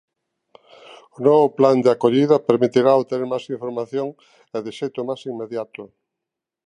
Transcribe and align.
O 1.17 1.19
novo 1.27 1.47
plan 1.57 1.77
de 1.85 1.89
acollida 1.95 2.45
permitirá 2.49 2.91
obter 3.01 3.21
máis 3.31 3.45
información 3.55 4.07
e 4.55 4.57
de 4.65 4.71
xeito 4.79 4.99
máis 5.07 5.21
inmediato. 5.31 5.83